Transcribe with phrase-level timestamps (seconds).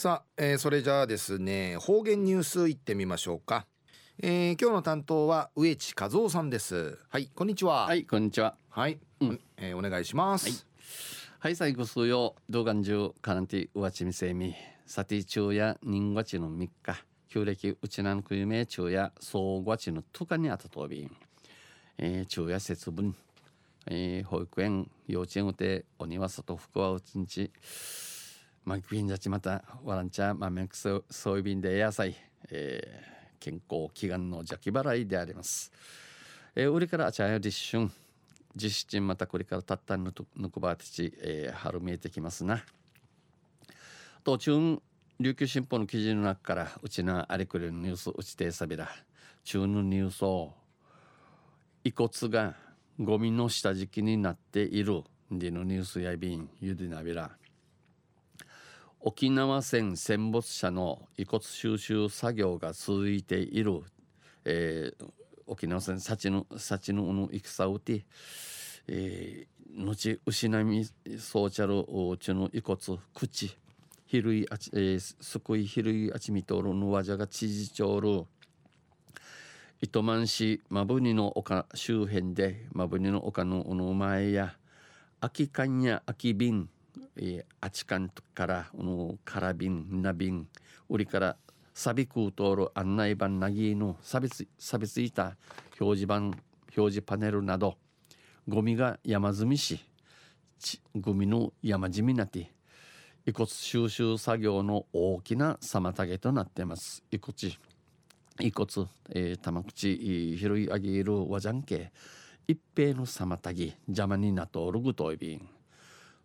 [0.00, 3.66] さあ、えー、それじゃあですね方言ニュースいってみましょうか、
[4.22, 6.98] えー、今日の担当は植地和夫さんです。
[7.10, 7.84] はいこんにちは。
[7.84, 8.56] はいこんにちは。
[8.70, 10.46] はい、うん、えー、お願いします。
[10.46, 10.56] はい、
[11.40, 14.54] はい、最後数曜動画中カランティウワチミセミ
[14.86, 17.04] サティ中や人月の3日。
[17.28, 21.14] 旧暦うちなんくゆめ中や総月のとかにあたとびん、
[21.98, 23.14] えー、昼夜節分、
[23.86, 27.52] えー、保育園幼稚園うてお庭外福はうちんち
[28.64, 32.14] まあ、ビンジャチまたワランチャーまめくそそういう便で野菜、
[32.50, 35.72] えー、健康祈願の邪気払いであります。
[36.54, 37.90] えー、売りからあちゃや立春
[38.54, 42.62] 実質またこれからたったぬぬくばてち、えー、春見えてきますな。
[44.24, 44.78] 途中
[45.18, 48.88] 琉球新報の記事の中からうちなあれくれるニュースうちてさびら
[49.44, 50.54] 中のニュースを
[51.84, 52.54] 遺骨が
[52.98, 57.30] ゴミの下敷きになっているでのニュースやびんゆでなびら
[59.02, 63.82] 沖縄戦戦没者の遺骨収集作業が続いている、
[64.44, 65.10] えー、
[65.46, 68.04] 沖縄戦幸の幸のの戦うて、
[68.88, 70.86] えー、後失み
[71.18, 71.82] そうちゃる
[72.20, 72.78] ちの遺骨
[73.14, 73.56] 口
[74.04, 78.24] ひるいあち、えー、すくいひるいあちみとるのわじゃがちじちょうる
[79.80, 84.56] 糸満市まぶにの丘周辺でまぶにの丘のおの前や
[85.22, 86.68] 空き缶や空き瓶
[87.22, 90.48] えー、あちかんからのからびんなびん
[90.88, 91.36] 売りから
[91.74, 95.36] サビクー通る案内板なぎの錆びつ錆びついた
[95.78, 96.40] 表示板表
[96.74, 97.76] 示パネルなど
[98.48, 99.84] ゴミが山積みし
[100.98, 102.52] ゴミの山積みなって
[103.26, 107.04] 遺骨収集作業の大きな妨げとなっています。
[107.10, 107.34] 遺骨
[108.40, 111.92] 遺骨、えー、玉口拾い上げる和じゃんけ
[112.48, 115.59] 一平の妨げ邪魔になっとるぐといびん。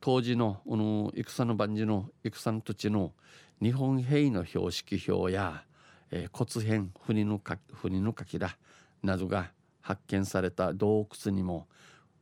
[0.00, 3.12] 当時のこの戦の万事の戦の土地の
[3.60, 5.64] 日本兵の標識表や、
[6.10, 8.56] えー、骨片船のか船のかきら
[9.02, 11.66] などが発見された洞窟にも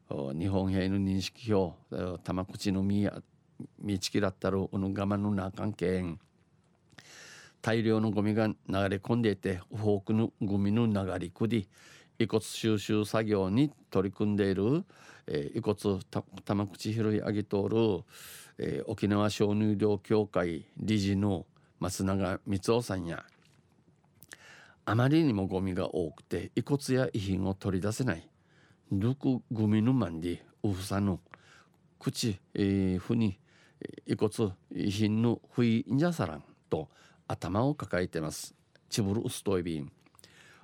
[0.09, 1.77] 日本兵の認識表
[2.23, 3.23] 玉口の実や
[3.81, 6.17] 道きだったるこの我慢のな関係。
[7.63, 11.69] 大量のゴミが流れ込んでいて多くのゴミの流れくり
[12.19, 14.85] 遺骨収集作業に取り組んでいる、
[15.27, 16.01] えー、遺骨
[16.45, 18.05] 玉口拾い上げとる、
[18.59, 21.47] えー、沖縄小乳量協会理事の
[21.81, 23.25] 松永光夫さんや
[24.85, 28.29] あまりにもゴミが多くて遺骨や遺品を取り出せない
[28.93, 31.21] ルクゴミのマンディウフサの
[31.99, 33.39] 口、えー、ふに
[34.07, 36.89] 遺骨遺品のふいんじゃさらんと
[37.29, 38.55] 頭を抱えてます。
[38.89, 39.93] チブルウストイビン。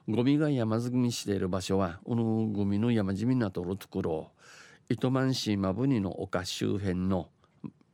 [0.08, 4.30] ゴミが山積みしている場所はこのゴミの山積みなとるところ。
[4.88, 7.28] 糸満市マブニの丘周辺の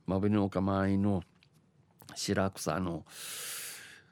[0.07, 1.23] マブニの丘周りの
[2.15, 3.05] 白草の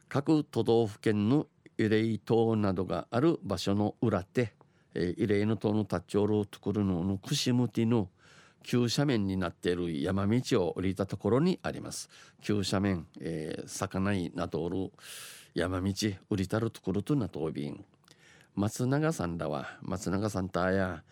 [0.09, 1.47] 各都道府県の
[1.79, 4.53] 慰霊塔などがある場所の裏手、
[4.95, 8.11] えー、慰霊の塔の立ち寄るところのの串むての
[8.62, 12.11] 急斜面になっている山道を降りたところにあります。
[12.43, 14.93] 急斜面、えー、魚になどおる
[15.56, 15.94] 山道
[16.28, 17.83] 降りたるところとなとおびん。
[18.55, 21.03] 松永さんらは松永さんとあや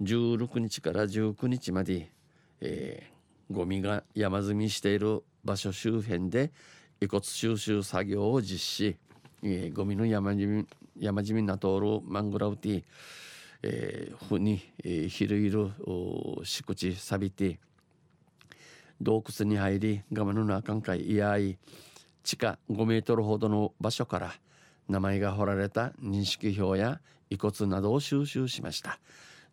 [0.00, 2.10] 16日から19日まで、
[2.62, 6.50] えー、ゴミが山積みしている場所周辺で
[7.02, 8.96] 遺骨収集作業を実施、
[9.42, 10.66] えー、ゴミの山積み
[10.98, 12.84] 山積みなとおるマングラウティ、
[13.62, 15.72] えー、ふに、えー、ひるいる
[16.42, 17.60] 敷地錆びて
[19.02, 21.58] 洞窟に入りガマの中んかいいやい
[22.22, 24.32] 地下5メートルほどの場所から
[24.88, 27.00] 名前が彫られた認識表や
[27.30, 28.98] 遺骨などを収集しました。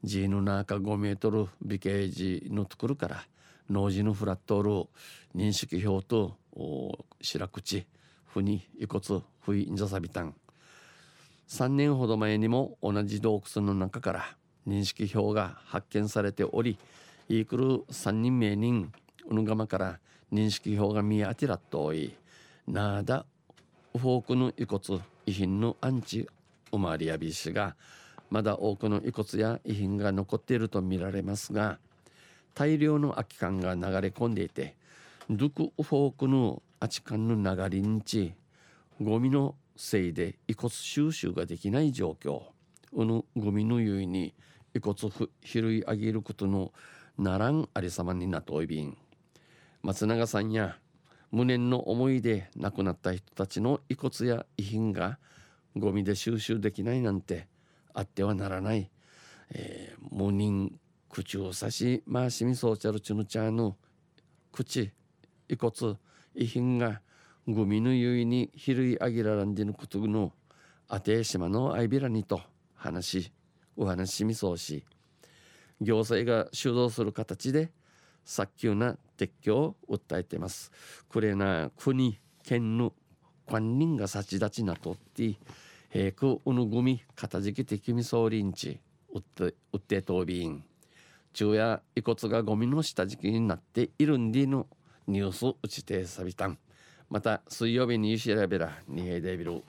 [0.04, 3.26] G の中5メートル美形時のところから
[3.70, 4.88] 農事のフラットル
[5.36, 6.38] 認識表と
[7.22, 7.86] 白口
[8.26, 10.36] ふに遺骨ふいんざさびたん
[11.50, 14.36] 3年ほど前にも同じ洞窟の中から
[14.68, 16.78] 認識表が発見されており
[17.30, 18.92] イークル3人名人
[19.28, 20.00] うぬがまから
[20.32, 22.14] 認識表が見当てらっとおい
[22.68, 23.26] なだ
[23.94, 26.28] フォークの遺骨遺品のアンチ
[26.72, 27.76] おまわりやびしが
[28.30, 31.80] まだ多くの遺骨や遺品が残っているとみられますが
[32.54, 34.76] 大量の空き缶が流れ込んでいて
[35.30, 38.34] ドゥクフォークの空き缶の流れにち
[39.02, 42.42] ゴミのせいで遺骨収集ができない状況。
[42.94, 44.34] うぬゴミのゆいに
[44.74, 46.74] 遺骨を拾い上げることの
[47.18, 48.98] ならんありさまになといびん
[49.84, 50.78] 松永さんや
[51.32, 55.20] 無念の思いで亡くなった人たちの遺骨や遺品が
[55.76, 57.48] ゴミで収集できないなんて
[57.94, 58.90] あってはならない、
[59.52, 60.80] えー、無人
[61.10, 63.76] 口を差し回しみそうちゃるちぬちゃの
[64.52, 64.92] 口。
[65.50, 65.98] 遺骨
[66.36, 67.02] 遺品が
[67.48, 70.34] グミのゆいにひるいあぎららんでのことの
[70.90, 72.42] あて島のあいびらにと
[72.76, 73.32] 話し
[73.78, 74.84] お話しみそうし
[75.80, 77.72] 行政が主導する形で
[78.26, 80.72] 早急な撤去を訴えてます。
[81.10, 82.94] これな国県の
[83.50, 85.38] 官人が幸立ちなとって
[85.90, 88.80] 平空うぬぐみ片付け的みそうりんち
[89.14, 90.64] うってうってとびん。
[91.34, 94.68] 昼夜遺骨がゴミの下敷きになっているんでの
[95.08, 96.58] ニュース打ちてさびたん。
[97.10, 99.64] また水曜日に調べらにへでびる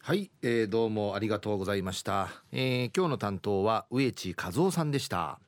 [0.00, 5.38] はい、えー、どうもありがとうございました、えー、今日の担当は植地和夫さんでした。